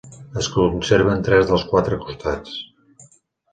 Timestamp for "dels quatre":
1.53-2.01